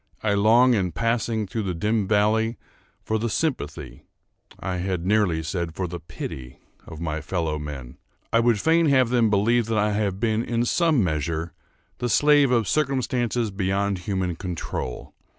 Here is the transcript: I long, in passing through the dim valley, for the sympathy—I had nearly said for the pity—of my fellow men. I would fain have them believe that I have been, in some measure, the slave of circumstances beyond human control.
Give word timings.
I 0.23 0.33
long, 0.33 0.73
in 0.73 0.93
passing 0.93 1.45
through 1.45 1.61
the 1.61 1.75
dim 1.75 2.07
valley, 2.07 2.57
for 3.03 3.19
the 3.19 3.29
sympathy—I 3.29 4.77
had 4.77 5.05
nearly 5.05 5.43
said 5.43 5.75
for 5.75 5.85
the 5.87 5.99
pity—of 5.99 6.99
my 6.99 7.21
fellow 7.21 7.59
men. 7.59 7.99
I 8.33 8.39
would 8.39 8.59
fain 8.59 8.87
have 8.87 9.09
them 9.09 9.29
believe 9.29 9.67
that 9.67 9.77
I 9.77 9.91
have 9.91 10.19
been, 10.19 10.43
in 10.43 10.65
some 10.65 11.03
measure, 11.03 11.53
the 11.99 12.09
slave 12.09 12.49
of 12.49 12.67
circumstances 12.67 13.51
beyond 13.51 13.99
human 13.99 14.35
control. 14.37 15.13